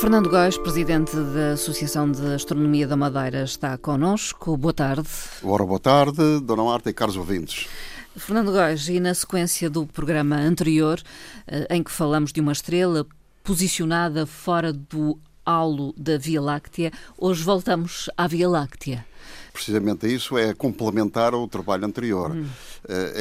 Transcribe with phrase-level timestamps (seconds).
[0.00, 4.56] Fernando Góis, presidente da Associação de Astronomia da Madeira, está connosco.
[4.56, 5.08] Boa tarde.
[5.42, 7.66] Ora, boa tarde, Dona Marta e caros ouvintes.
[8.16, 11.02] Fernando Góis, e na sequência do programa anterior,
[11.48, 13.04] eh, em que falamos de uma estrela
[13.42, 19.04] posicionada fora do halo da Via Láctea, hoje voltamos à Via Láctea
[19.52, 22.30] precisamente isso, é complementar o trabalho anterior.
[22.30, 22.46] Hum.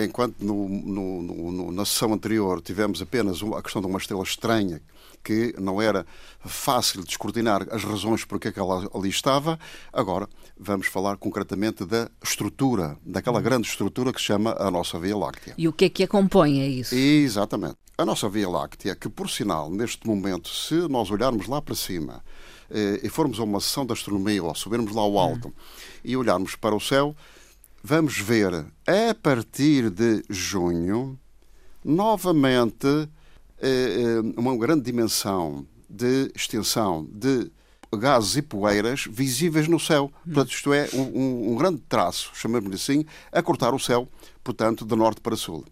[0.04, 4.80] Enquanto no, no, no, na sessão anterior tivemos apenas a questão de uma estrela estranha
[5.27, 6.05] que não era
[6.40, 9.59] fácil descortinar as razões por que ela ali estava.
[9.91, 15.18] Agora vamos falar concretamente da estrutura, daquela grande estrutura que se chama a nossa Via
[15.18, 15.54] Láctea.
[15.58, 16.96] E o que é que a compõe, é isso?
[16.96, 17.76] Exatamente.
[17.98, 22.23] A nossa Via Láctea, que por sinal, neste momento, se nós olharmos lá para cima
[22.71, 25.20] eh, e formos a uma sessão de astronomia ou subirmos lá ao hum.
[25.20, 25.54] alto hum.
[26.05, 27.13] e olharmos para o céu,
[27.84, 31.20] vamos ver a partir de junho
[31.84, 33.10] novamente
[34.36, 37.52] uma grande dimensão de extensão de
[37.96, 40.12] gases e poeiras visíveis no céu.
[40.26, 44.08] Portanto, isto é um, um grande traço, chamamos-lhe assim, a cortar o céu,
[44.44, 45.66] portanto, de norte para sul.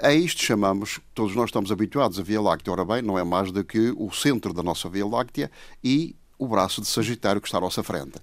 [0.00, 3.50] A isto chamamos, todos nós estamos habituados a Via Láctea, ora bem, não é mais
[3.50, 5.50] do que o centro da nossa Via Láctea
[5.82, 8.20] e o braço de Sagitário que está à nossa frente.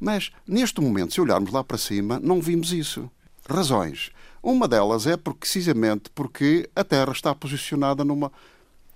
[0.00, 3.08] Mas, neste momento, se olharmos lá para cima, não vimos isso.
[3.48, 4.10] Razões.
[4.44, 8.30] Uma delas é precisamente porque a Terra está posicionada numa.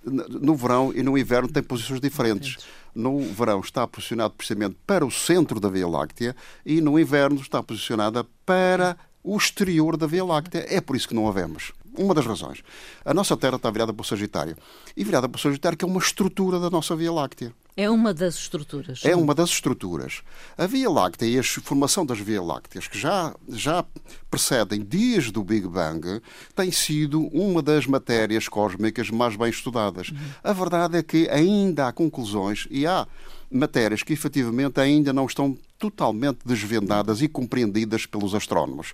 [0.05, 2.57] No verão e no inverno tem posições diferentes.
[2.93, 7.63] No verão está posicionado precisamente para o centro da Via Láctea e no inverno está
[7.63, 10.67] posicionada para o exterior da Via Láctea.
[10.69, 11.73] É por isso que não a vemos.
[11.97, 12.61] Uma das razões.
[13.03, 14.55] A nossa Terra está virada para o Sagitário.
[14.95, 17.51] E virada para o Sagitário, que é uma estrutura da nossa Via Láctea.
[17.75, 19.01] É uma das estruturas.
[19.05, 20.21] É uma das estruturas.
[20.57, 23.85] A Via Láctea e a formação das Via Lácteas, que já, já
[24.29, 26.21] precedem desde o Big Bang,
[26.55, 30.09] tem sido uma das matérias cósmicas mais bem estudadas.
[30.09, 30.17] Uhum.
[30.43, 33.07] A verdade é que ainda há conclusões e há
[33.49, 38.93] matérias que efetivamente ainda não estão totalmente desvendadas e compreendidas pelos astrónomos.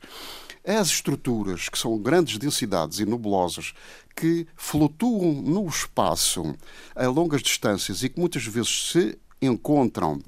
[0.65, 3.73] As estruturas, que são grandes densidades e nebulosas,
[4.15, 6.55] que flutuam no espaço
[6.95, 10.19] a longas distâncias e que muitas vezes se encontram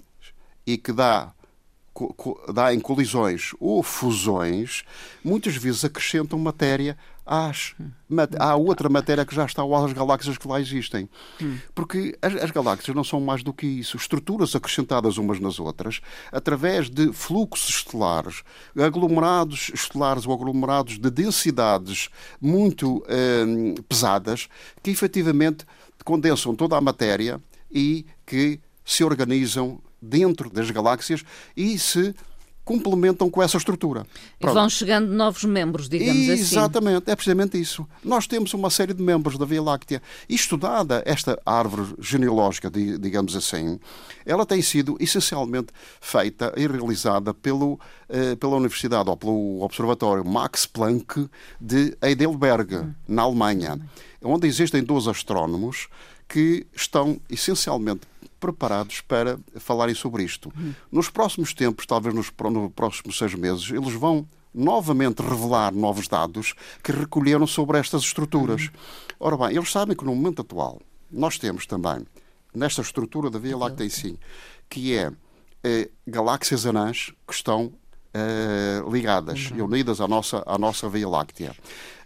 [0.65, 1.33] e que dá
[2.53, 4.83] dá em colisões ou fusões,
[5.23, 6.95] muitas vezes acrescentam matéria
[7.27, 7.75] às,
[8.39, 11.09] à outra matéria que já está ou às galáxias que lá existem.
[11.75, 13.97] Porque as, as, galáxias não são mais do que isso.
[13.97, 15.99] Estruturas acrescentadas umas nas outras,
[16.31, 18.43] através de fluxos estelares,
[18.77, 22.09] aglomerados estelares ou aglomerados de densidades
[22.41, 24.47] muito eh, pesadas,
[24.81, 25.65] que efetivamente
[26.05, 31.23] condensam toda a matéria e que se organizam dentro das galáxias
[31.55, 32.15] e se
[32.67, 34.05] complementam com essa estrutura.
[34.37, 34.51] Pronto.
[34.51, 36.55] E vão chegando novos membros, digamos Exatamente, assim.
[36.55, 37.87] Exatamente, é precisamente isso.
[38.03, 40.01] Nós temos uma série de membros da Via Láctea.
[40.27, 43.79] E estudada esta árvore genealógica, digamos assim,
[44.25, 45.69] ela tem sido essencialmente
[46.01, 47.79] feita e realizada pelo,
[48.09, 51.29] eh, pela Universidade ou pelo Observatório Max Planck
[51.61, 52.93] de Heidelberg, hum.
[53.07, 53.79] na Alemanha,
[54.21, 55.87] onde existem dois astrónomos
[56.27, 58.01] que estão essencialmente
[58.39, 60.51] preparados para falarem sobre isto.
[60.55, 60.73] Uhum.
[60.91, 66.53] Nos próximos tempos, talvez nos, nos próximos seis meses, eles vão novamente revelar novos dados
[66.83, 68.63] que recolheram sobre estas estruturas.
[68.63, 68.69] Uhum.
[69.19, 70.81] Ora bem, eles sabem que no momento atual
[71.11, 72.05] nós temos também,
[72.53, 74.19] nesta estrutura da Via Láctea em si,
[74.69, 75.11] que é
[75.63, 77.71] eh, galáxias anãs que estão
[78.13, 79.57] uh, ligadas uhum.
[79.57, 81.55] e unidas à nossa, à nossa Via Láctea.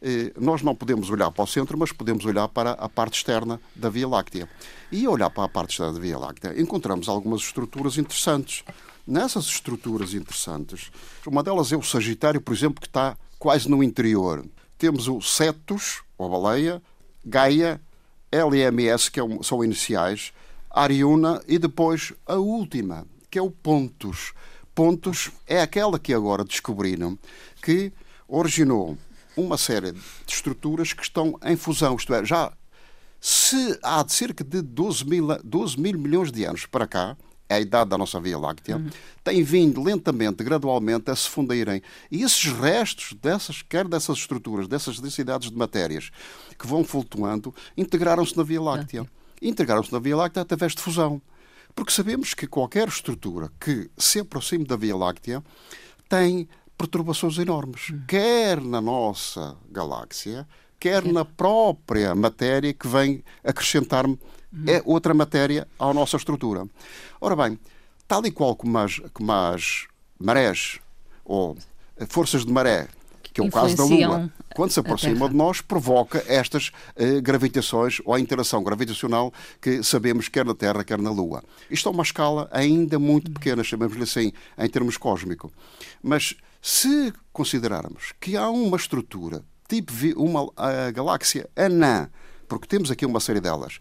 [0.01, 3.59] Uh, nós não podemos olhar para o centro, mas podemos olhar para a parte externa
[3.75, 4.49] da Via Láctea.
[4.91, 8.63] E olhar para a parte externa da Via Láctea, encontramos algumas estruturas interessantes.
[9.05, 10.91] Nessas estruturas interessantes,
[11.25, 14.45] uma delas é o Sagitário, por exemplo, que está quase no interior.
[14.77, 16.81] Temos o Cetus, ou a baleia,
[17.25, 17.81] Gaia,
[18.31, 20.31] LMS, que é são iniciais,
[20.69, 24.33] Ariuna e depois a última, que é o Pontus
[24.73, 27.17] pontos é aquela que agora descobriram
[27.61, 27.91] que
[28.27, 28.97] originou
[29.35, 32.51] uma série de estruturas que estão em fusão, isto é, já
[33.19, 37.15] se há de cerca de 12 mil, 12 mil milhões de anos para cá,
[37.47, 38.89] é a idade da nossa Via Láctea, uhum.
[39.23, 41.81] tem vindo lentamente, gradualmente, a se fundirem.
[42.09, 46.09] E esses restos dessas, quer dessas estruturas, dessas densidades de matérias
[46.57, 49.05] que vão flutuando, integraram-se na Via Láctea.
[49.41, 51.21] Integraram-se na Via Láctea através de fusão.
[51.75, 55.43] Porque sabemos que qualquer estrutura que se aproxime da Via Láctea
[56.09, 56.47] tem
[56.77, 60.47] perturbações enormes, quer na nossa galáxia,
[60.79, 64.19] quer na própria matéria que vem acrescentar-me.
[64.67, 66.67] É outra matéria à nossa estrutura.
[67.21, 67.57] Ora bem,
[68.07, 69.87] tal e qual como as, como as
[70.19, 70.79] marés
[71.23, 71.55] ou
[72.09, 72.89] forças de maré,
[73.33, 78.01] que é o caso da Lua, quando se aproxima de nós, provoca estas eh, gravitações
[78.03, 81.43] ou a interação gravitacional que sabemos quer na Terra, quer na Lua.
[81.69, 85.51] Isto é uma escala ainda muito pequena, chamamos-lhe assim, em termos cósmicos.
[86.03, 92.09] Mas se considerarmos que há uma estrutura, tipo uma a galáxia anã,
[92.47, 93.79] porque temos aqui uma série delas,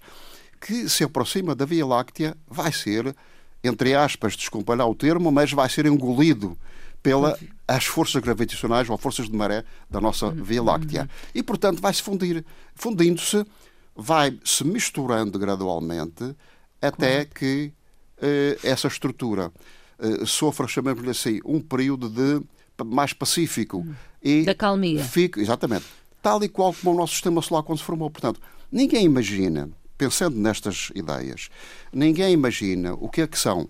[0.61, 3.17] que se aproxima da Via Láctea, vai ser,
[3.65, 6.57] entre aspas, desculpa lá o termo, mas vai ser engolido
[7.03, 10.43] pelas as forças gravitacionais ou forças de maré da nossa uhum.
[10.43, 11.09] Via Láctea.
[11.35, 12.45] E, portanto, vai se fundir.
[12.75, 13.47] Fundindo-se,
[13.95, 16.35] vai se misturando gradualmente
[16.83, 17.73] até que
[18.19, 19.53] uh, essa estrutura
[19.99, 22.45] uh, sofra, chamemos-lhe assim, um período de
[22.85, 23.79] mais pacífico.
[23.79, 23.95] Uhum.
[24.23, 25.05] E da calmia.
[25.05, 25.85] Fica, exatamente.
[26.21, 28.11] Tal e qual como o nosso sistema solar quando se formou.
[28.11, 31.49] Portanto, ninguém imagina, pensando nestas ideias,
[31.93, 33.69] ninguém imagina o que é que são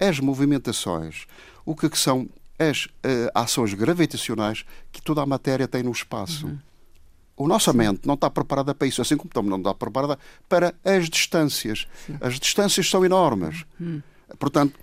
[0.00, 1.26] as movimentações,
[1.64, 5.90] o que é que são as uh, ações gravitacionais que toda a matéria tem no
[5.90, 6.46] espaço.
[6.46, 6.58] Uhum.
[7.44, 10.18] A nossa mente não está preparada para isso, assim como também não está preparada
[10.48, 11.86] para as distâncias.
[12.06, 12.16] Sim.
[12.20, 13.64] As distâncias são enormes.
[13.80, 14.02] Uhum.
[14.38, 14.78] Portanto,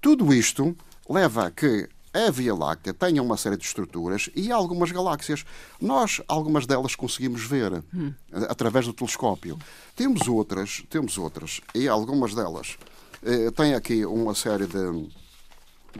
[0.00, 0.76] tudo isto
[1.08, 5.44] leva a que a Via Láctea tenha uma série de estruturas e algumas galáxias.
[5.80, 8.14] Nós, algumas delas, conseguimos ver uhum.
[8.48, 9.58] através do telescópio.
[9.96, 12.78] Temos outras, temos outras, e algumas delas
[13.24, 15.08] eh, têm aqui uma série de,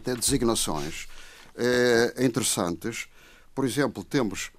[0.03, 1.14] de designações eh,
[2.17, 3.07] interessantes.
[3.53, 4.51] Por exemplo, temos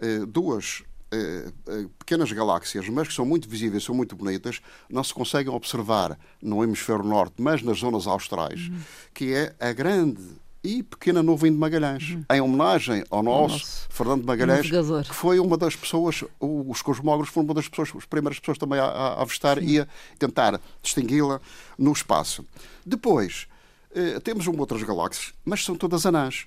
[0.00, 1.50] eh, duas eh,
[1.98, 4.60] pequenas galáxias, mas que são muito visíveis, são muito bonitas,
[4.90, 8.78] não se conseguem observar no hemisfério norte, mas nas zonas austrais, uhum.
[9.12, 10.22] que é a grande
[10.62, 12.24] e pequena nuvem de Magalhães, uhum.
[12.32, 15.04] em homenagem ao nosso, nosso Fernando Magalhães, navegador.
[15.04, 18.78] que foi uma das pessoas, os cosmógrafos foram uma das pessoas, as primeiras pessoas também
[18.80, 19.66] a, a avistar Sim.
[19.66, 19.86] e a
[20.18, 21.40] tentar distingui-la
[21.78, 22.44] no espaço.
[22.84, 23.46] Depois,
[23.94, 26.46] eh, temos outras galáxias, mas são todas anãs.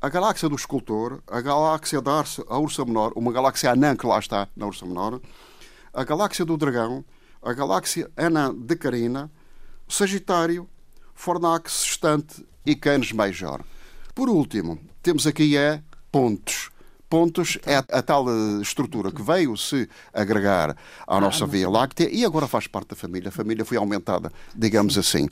[0.00, 4.06] A galáxia do escultor, a galáxia da Ursa, a Ursa Menor, uma galáxia anã que
[4.06, 5.20] lá está na Ursa Menor,
[5.92, 7.04] a galáxia do Dragão,
[7.42, 9.30] a galáxia anã de Carina,
[9.88, 10.68] Sagitário,
[11.14, 13.62] Fornax, Sextante e Canis Major.
[14.14, 15.82] Por último, temos aqui é
[16.12, 16.70] pontos
[17.14, 18.26] pontos é a, a tal
[18.60, 20.76] estrutura que veio se agregar à
[21.16, 23.28] ah, nossa Via Láctea e agora faz parte da família.
[23.28, 25.28] A família foi aumentada, digamos assim.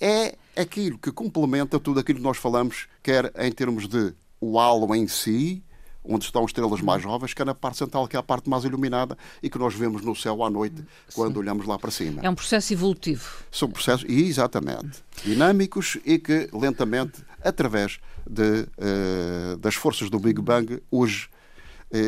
[0.00, 4.94] É aquilo que complementa tudo aquilo que nós falamos, quer em termos de o halo
[4.94, 5.62] em si,
[6.08, 8.64] onde estão estrelas mais jovens, que é na parte central, que é a parte mais
[8.64, 11.38] iluminada e que nós vemos no céu à noite quando Sim.
[11.40, 12.20] olhamos lá para cima.
[12.22, 13.28] É um processo evolutivo.
[13.50, 17.98] São processos, exatamente, dinâmicos e que lentamente, através
[18.28, 21.28] de, uh, das forças do Big Bang, hoje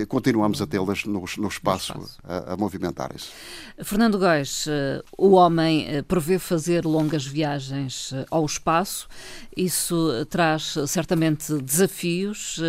[0.08, 1.94] continuamos a tê-las no, no, espaço,
[2.24, 3.28] a, a movimentarem-se.
[3.82, 9.08] Fernando Góes, eh, o homem eh, prevê fazer longas viagens ao espaço.
[9.56, 12.60] Isso traz certamente desafios,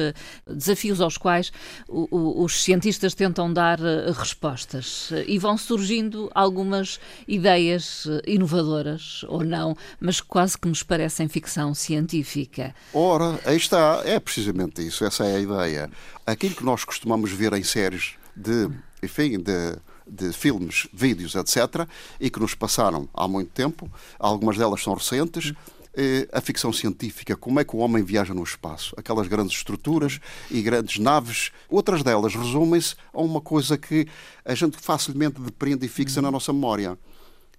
[0.48, 1.52] desafios aos quais
[1.88, 3.80] os cientistas tentam dar
[4.16, 5.12] respostas.
[5.28, 12.74] E vão surgindo algumas ideias inovadoras, ou não, mas quase que nos parecem ficção científica.
[12.94, 15.90] Ora, aí está, é precisamente isso, essa é a ideia.
[16.26, 18.70] Aquilo que nós costumamos ver em séries de,
[19.02, 21.88] enfim, de, de filmes, vídeos, etc.,
[22.20, 23.90] e que nos passaram há muito tempo,
[24.20, 25.54] algumas delas são recentes.
[25.96, 30.20] Eh, a ficção científica, como é que o homem viaja no espaço, aquelas grandes estruturas
[30.52, 34.06] e grandes naves, outras delas resumem-se a uma coisa que
[34.44, 37.00] a gente facilmente depreende e fixa na nossa memória.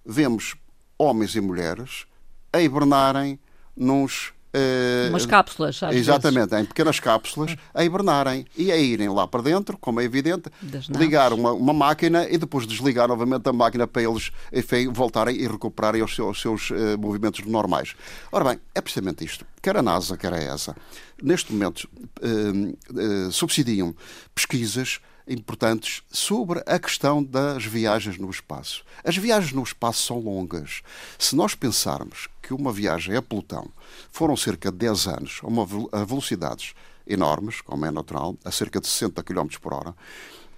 [0.05, 0.55] Vemos
[0.99, 2.05] homens e mulheres
[2.53, 3.39] a hibernarem
[3.75, 6.65] nos Uh, Umas cápsulas, Exatamente, vezes.
[6.65, 10.49] em pequenas cápsulas, a hibernarem e a irem lá para dentro, como é evidente,
[10.89, 15.47] ligar uma, uma, máquina e depois desligar novamente a máquina para eles enfim, voltarem e
[15.47, 17.95] recuperarem os seus, os seus uh, movimentos normais.
[18.29, 19.45] Ora bem, é precisamente isto.
[19.61, 20.75] Quer a NASA, quer a ESA,
[21.23, 21.87] neste momento
[22.21, 23.95] uh, subsidiam
[24.35, 28.83] pesquisas importantes sobre a questão das viagens no espaço.
[29.03, 30.81] As viagens no espaço são longas.
[31.17, 33.69] Se nós pensarmos que uma viagem a Plutão
[34.11, 36.73] foram cerca de 10 anos, a, uma, a velocidades
[37.07, 39.95] enormes, como é natural, a cerca de 60 km por hora,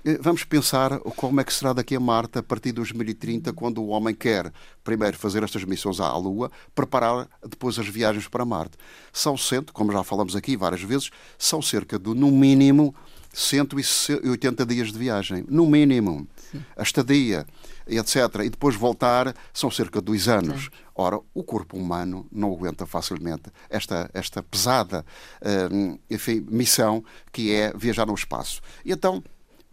[0.06, 3.82] eh, vamos pensar como é que será daqui a Marte a partir de 2030, quando
[3.82, 4.52] o homem quer
[4.84, 8.78] primeiro fazer estas missões à Lua, preparar depois as viagens para Marte.
[9.14, 12.94] São cento, como já falamos aqui várias vezes, são cerca de, no mínimo,
[13.34, 15.44] 180 dias de viagem.
[15.50, 16.28] No mínimo.
[16.52, 16.64] Sim.
[16.78, 17.46] A estadia,
[17.88, 18.16] etc.
[18.46, 20.66] E depois voltar são cerca de dois anos.
[20.66, 20.70] Sim.
[20.96, 25.04] Ora, o corpo humano não aguenta facilmente esta, esta pesada
[25.42, 28.62] uh, enfim, missão que é viajar no espaço.
[28.86, 29.24] E então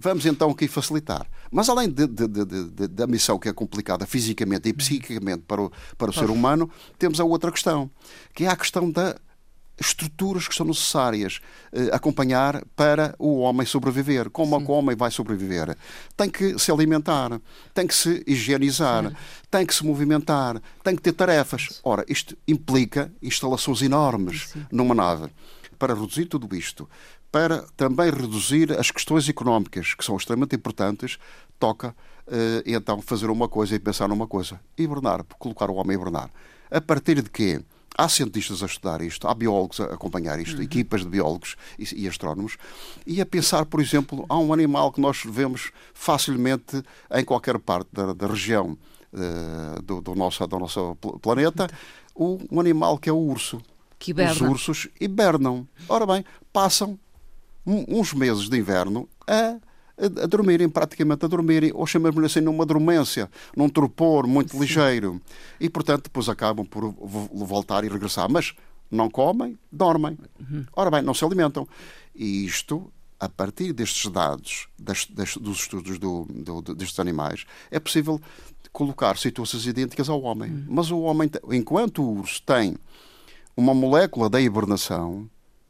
[0.02, 1.26] Vamos então aqui facilitar.
[1.50, 5.72] Mas além de, de, de, da missão que é complicada fisicamente e psiquicamente para o,
[5.98, 7.90] para o ser humano, temos a outra questão,
[8.32, 9.14] que é a questão das
[9.80, 11.40] estruturas que são necessárias
[11.72, 14.28] eh, acompanhar para o homem sobreviver.
[14.28, 14.66] Como Sim.
[14.66, 15.76] o homem vai sobreviver?
[16.16, 17.40] Tem que se alimentar,
[17.72, 19.16] tem que se higienizar, Sim.
[19.50, 21.80] tem que se movimentar, tem que ter tarefas.
[21.82, 24.66] Ora, isto implica instalações enormes Sim.
[24.70, 25.30] numa nave.
[25.78, 26.86] Para reduzir tudo isto,
[27.32, 31.18] para também reduzir as questões económicas, que são extremamente importantes,
[31.58, 31.88] toca
[32.26, 34.60] uh, então fazer uma coisa e pensar numa coisa.
[34.76, 36.30] Hibernar, colocar o homem a hibernar.
[36.70, 37.62] A partir de quê?
[37.96, 40.62] Há cientistas a estudar isto, há biólogos a acompanhar isto, uhum.
[40.62, 42.56] equipas de biólogos e, e, astrónomos,
[43.06, 47.88] e a pensar, por exemplo, há um animal que nós vemos facilmente em qualquer parte
[47.92, 48.78] da, da região
[49.12, 51.68] uh, do, do, nosso, do nosso planeta,
[52.14, 53.60] o, um animal que é o urso.
[53.98, 54.32] Que hiberna.
[54.32, 55.68] Os ursos hibernam.
[55.88, 56.98] Ora bem, passam
[57.66, 59.56] uns meses de inverno a,
[60.00, 64.60] a, a dormirem, praticamente a dormirem, ou chamamos-lhe assim numa dormência, num torpor muito Sim.
[64.60, 65.20] ligeiro.
[65.60, 66.94] E, portanto, depois acabam por
[67.32, 68.30] voltar e regressar.
[68.30, 68.54] Mas
[68.90, 70.18] não comem, dormem.
[70.38, 70.64] Uhum.
[70.74, 71.68] Ora bem, não se alimentam.
[72.14, 77.78] E isto, a partir destes dados, das, das, dos estudos do, do, destes animais, é
[77.78, 78.20] possível
[78.72, 80.50] colocar situações idênticas ao homem.
[80.50, 80.66] Uhum.
[80.68, 82.76] Mas o homem, enquanto o urso tem
[83.56, 85.28] uma molécula da hibernação,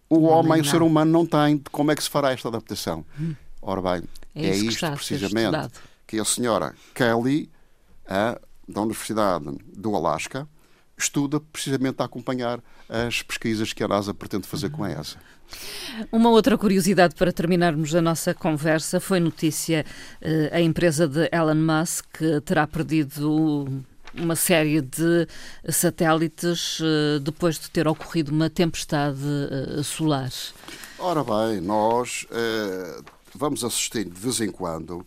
[0.08, 1.62] o homem, o ser humano, não tem.
[1.70, 3.04] Como é que se fará esta adaptação?
[3.18, 3.34] Hum.
[3.62, 4.02] Ora bem,
[4.35, 5.71] é, é isto precisamente
[6.07, 7.50] que a senhora Kelly,
[8.07, 9.45] a, da Universidade
[9.76, 10.49] do Alasca,
[10.97, 15.00] estuda precisamente a acompanhar as pesquisas que a NASA pretende fazer com a uhum.
[15.00, 15.17] ESA.
[16.12, 19.85] Uma outra curiosidade para terminarmos a nossa conversa foi notícia
[20.23, 23.83] uh, a empresa de Elon Musk terá perdido
[24.14, 25.26] uma série de
[25.69, 30.31] satélites eh, depois de ter ocorrido uma tempestade eh, solar.
[30.99, 33.05] Ora bem, nós uh,
[33.37, 35.06] vamos assistindo de vez em quando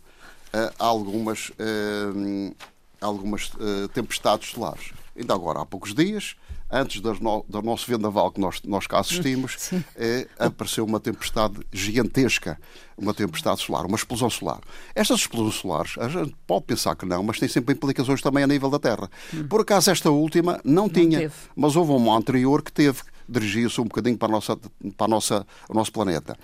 [0.78, 2.54] a algumas, uh,
[3.00, 4.92] algumas uh, tempestades solares.
[5.16, 6.36] Ainda agora, há poucos dias,
[6.70, 12.58] antes no, do nosso vendaval que nós, nós cá assistimos, é, apareceu uma tempestade gigantesca,
[12.96, 14.60] uma tempestade solar, uma explosão solar.
[14.94, 18.46] Estas explosões solares, a gente pode pensar que não, mas tem sempre implicações também a
[18.46, 19.08] nível da Terra.
[19.32, 19.46] Hum.
[19.46, 21.34] Por acaso, esta última não, não tinha, teve.
[21.54, 25.46] mas houve uma anterior que teve, dirigia-se um bocadinho para, a nossa, para a nossa,
[25.68, 26.36] o nosso planeta.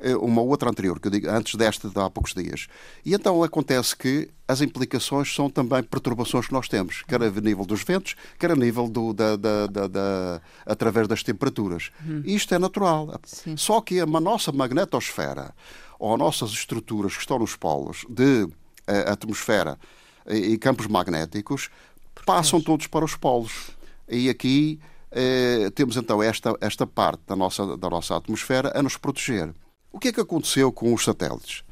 [0.00, 2.66] Eh, uma outra anterior, que eu digo, antes desta de há poucos dias.
[3.04, 7.64] E então acontece que as implicações são também perturbações que nós temos, quer a nível
[7.64, 11.90] dos ventos, quer a nível do, da, da, da, da através das temperaturas.
[12.06, 12.22] Hum.
[12.24, 13.18] Isto é natural.
[13.24, 13.56] Sim.
[13.56, 15.54] Só que a nossa magnetosfera,
[15.98, 18.46] ou as nossas estruturas que estão nos polos de
[18.86, 19.78] a, eh, atmosfera
[20.28, 21.70] e, e campos magnéticos,
[22.26, 23.70] passam todos para os polos.
[24.08, 24.78] E aqui
[25.14, 29.54] eh, temos então esta, esta parte da nossa, da nossa atmosfera a nos proteger.
[29.92, 31.62] O que é que aconteceu com os satélites?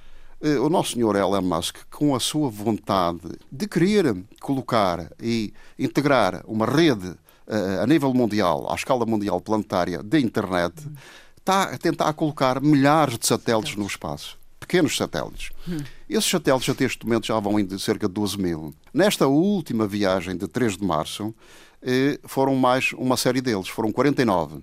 [0.40, 3.20] Eh, o nosso senhor Elon Musk, com a sua vontade
[3.50, 7.16] de querer colocar e integrar uma rede
[7.48, 10.74] eh, a nível mundial, à escala mundial planetária de internet,
[11.36, 14.38] está a tentar colocar milhares de satélites no espaço.
[14.60, 15.50] Pequenos satélites.
[16.08, 18.72] Esses satélites até este momento já vão em cerca de 12 mil.
[18.94, 21.34] Nesta última viagem de 3 de março,
[22.24, 24.62] foram mais uma série deles, foram 49.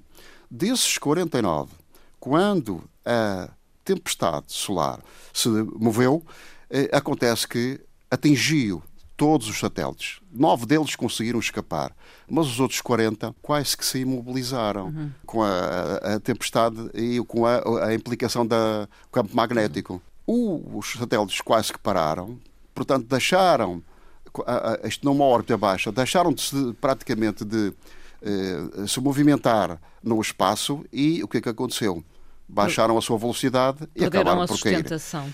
[0.50, 1.72] Desses 49,
[2.20, 3.50] quando a
[3.84, 5.00] tempestade solar
[5.34, 6.24] se moveu,
[6.70, 8.84] eh, acontece que atingiu
[9.20, 10.22] todos os satélites.
[10.32, 11.92] Nove deles conseguiram escapar,
[12.28, 15.12] mas os outros 40 quase que se imobilizaram uhum.
[15.26, 18.56] com a, a, tempestade e com a, a implicação do
[19.12, 20.02] campo magnético.
[20.26, 20.78] Uhum.
[20.78, 22.40] os satélites quase que pararam,
[22.74, 23.84] portanto, deixaram,
[24.84, 27.74] isto numa órbita baixa, deixaram de se, praticamente de
[28.22, 32.04] eh, se movimentar no espaço e o que é que aconteceu?
[32.50, 34.84] baixaram a sua velocidade e acabaram por cair.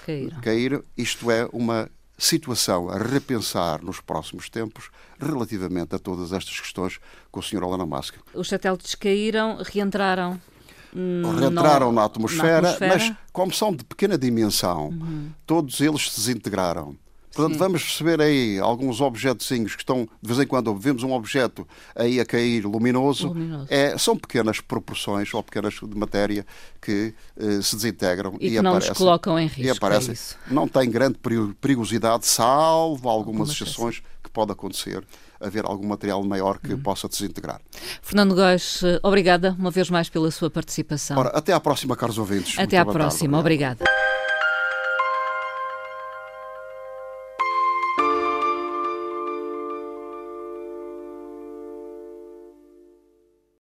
[0.05, 0.41] Caíram.
[0.41, 6.99] Cair, isto é uma situação a repensar nos próximos tempos relativamente a todas estas questões
[7.31, 7.63] com o Sr.
[7.63, 8.15] Elon Musk.
[8.33, 10.39] Os satélites caíram, reentraram
[11.37, 15.29] reentraram na, atmosfera, na, atmosfera, mas como são de pequena dimensão, uhum.
[15.45, 16.95] todos eles se desintegraram.
[17.35, 17.59] Portanto, Sim.
[17.59, 22.17] vamos perceber aí alguns objetozinhos que estão, de vez em quando vemos um objeto aí
[22.17, 23.67] a cair luminoso, luminoso.
[23.69, 26.45] É, são pequenas proporções ou pequenas de matéria
[26.81, 28.89] que uh, se desintegram e, e que não aparecem.
[28.91, 29.61] nos colocam em risco.
[29.61, 30.13] E é aparecem.
[30.13, 31.19] É não tem grande
[31.59, 35.05] perigosidade, salvo algumas exceções que pode acontecer
[35.37, 36.81] haver algum material maior que hum.
[36.81, 37.59] possa desintegrar.
[38.01, 41.17] Fernando Góes, obrigada uma vez mais pela sua participação.
[41.17, 42.57] Ora, até à próxima, caros ouvintes.
[42.57, 43.85] Até Muito à próxima, tarde, obrigada.